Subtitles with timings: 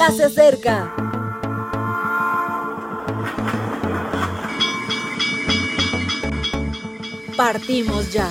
[0.00, 0.94] ya se acerca.
[7.36, 8.26] Partimos ya.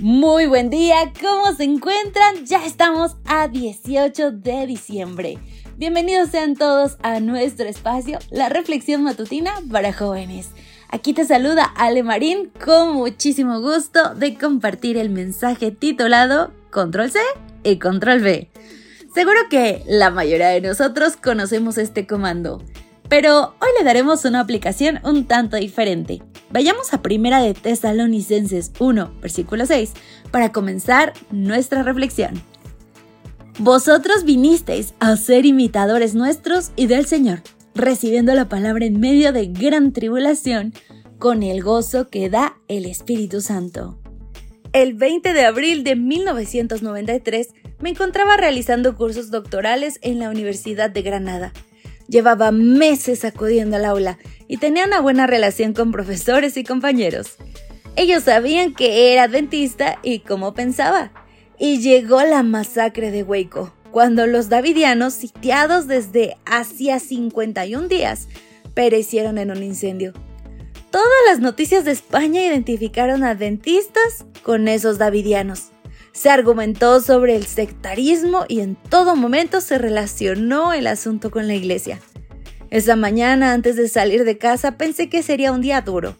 [0.00, 2.46] Muy buen día, ¿cómo se encuentran?
[2.46, 5.38] Ya estamos a 18 de diciembre.
[5.76, 10.48] Bienvenidos sean todos a nuestro espacio, la reflexión matutina para jóvenes.
[10.94, 17.18] Aquí te saluda Ale Marín con muchísimo gusto de compartir el mensaje titulado Control C
[17.64, 18.50] y Control V.
[19.14, 22.62] Seguro que la mayoría de nosotros conocemos este comando,
[23.08, 26.20] pero hoy le daremos una aplicación un tanto diferente.
[26.50, 29.94] Vayamos a Primera de Tesalonicenses 1, versículo 6,
[30.30, 32.34] para comenzar nuestra reflexión.
[33.58, 37.40] Vosotros vinisteis a ser imitadores nuestros y del Señor,
[37.74, 40.72] recibiendo la palabra en medio de gran tribulación,
[41.18, 43.98] con el gozo que da el Espíritu Santo.
[44.72, 51.02] El 20 de abril de 1993 me encontraba realizando cursos doctorales en la Universidad de
[51.02, 51.52] Granada.
[52.08, 57.36] Llevaba meses acudiendo al aula y tenía una buena relación con profesores y compañeros.
[57.96, 61.12] Ellos sabían que era dentista y cómo pensaba.
[61.58, 68.26] Y llegó la masacre de Waco, cuando los davidianos, sitiados desde hacía 51 días,
[68.74, 70.14] perecieron en un incendio.
[70.90, 75.70] Todas las noticias de España identificaron a dentistas con esos davidianos.
[76.12, 81.54] Se argumentó sobre el sectarismo y en todo momento se relacionó el asunto con la
[81.54, 82.00] iglesia.
[82.70, 86.16] Esa mañana, antes de salir de casa, pensé que sería un día duro.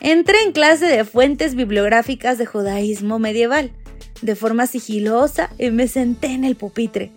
[0.00, 3.72] Entré en clase de fuentes bibliográficas de judaísmo medieval,
[4.20, 7.10] de forma sigilosa, y me senté en el pupitre.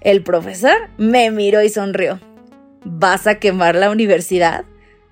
[0.00, 2.20] El profesor me miró y sonrió.
[2.84, 4.64] ¿Vas a quemar la universidad?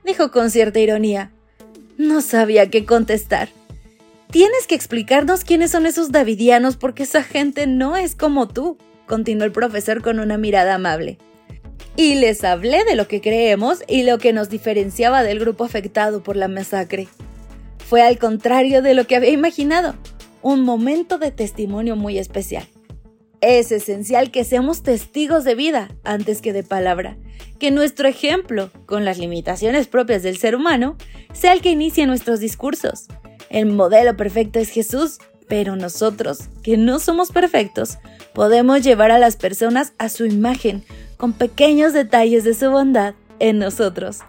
[0.05, 1.33] dijo con cierta ironía.
[1.99, 3.49] No sabía qué contestar.
[4.31, 9.45] Tienes que explicarnos quiénes son esos davidianos porque esa gente no es como tú, continuó
[9.45, 11.19] el profesor con una mirada amable
[11.97, 16.23] y les hablé de lo que creemos y lo que nos diferenciaba del grupo afectado
[16.23, 17.09] por la masacre.
[17.89, 19.95] Fue al contrario de lo que había imaginado,
[20.47, 22.69] un momento de testimonio muy especial.
[23.41, 27.17] Es esencial que seamos testigos de vida antes que de palabra,
[27.59, 30.97] que nuestro ejemplo, con las limitaciones propias del ser humano,
[31.33, 33.09] sea el que inicie nuestros discursos.
[33.51, 35.19] El modelo perfecto es Jesús,
[35.49, 37.99] pero nosotros, que no somos perfectos,
[38.33, 40.85] podemos llevar a las personas a su imagen
[41.17, 44.21] con pequeños detalles de su bondad en nosotros.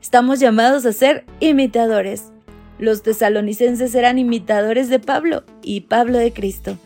[0.00, 2.30] Estamos llamados a ser imitadores.
[2.78, 6.76] Los tesalonicenses eran imitadores de Pablo y Pablo de Cristo.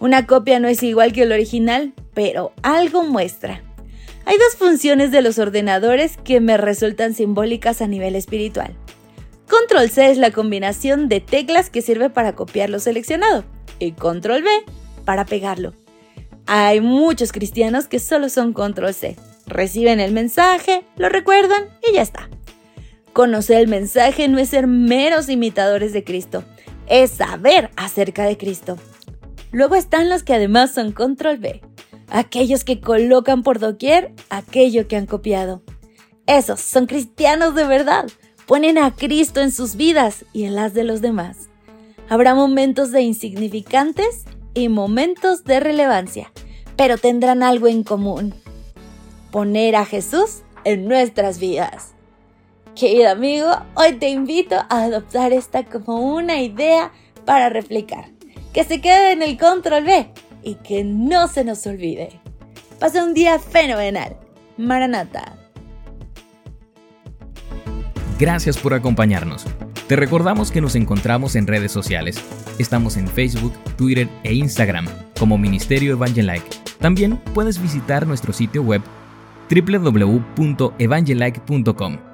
[0.00, 3.62] Una copia no es igual que el original, pero algo muestra.
[4.26, 8.74] Hay dos funciones de los ordenadores que me resultan simbólicas a nivel espiritual.
[9.48, 13.44] Control C es la combinación de teclas que sirve para copiar lo seleccionado
[13.78, 14.50] y Control V
[15.04, 15.74] para pegarlo.
[16.46, 19.16] Hay muchos cristianos que solo son control C.
[19.46, 22.28] Reciben el mensaje, lo recuerdan y ya está.
[23.14, 26.42] Conocer el mensaje no es ser meros imitadores de Cristo,
[26.88, 28.76] es saber acerca de Cristo.
[29.52, 31.60] Luego están los que además son control B,
[32.08, 35.62] aquellos que colocan por doquier aquello que han copiado.
[36.26, 38.06] Esos son cristianos de verdad,
[38.46, 41.48] ponen a Cristo en sus vidas y en las de los demás.
[42.08, 44.24] Habrá momentos de insignificantes
[44.54, 46.32] y momentos de relevancia,
[46.76, 48.34] pero tendrán algo en común.
[49.30, 51.93] Poner a Jesús en nuestras vidas.
[52.74, 56.90] Querido amigo, hoy te invito a adoptar esta como una idea
[57.24, 58.10] para replicar.
[58.52, 60.08] Que se quede en el control B
[60.42, 62.20] y que no se nos olvide.
[62.80, 64.16] Pasa un día fenomenal.
[64.56, 65.36] Maranata.
[68.18, 69.44] Gracias por acompañarnos.
[69.86, 72.16] Te recordamos que nos encontramos en redes sociales.
[72.58, 76.48] Estamos en Facebook, Twitter e Instagram como Ministerio Evangelike.
[76.80, 78.82] También puedes visitar nuestro sitio web
[79.48, 82.13] www.evangelike.com.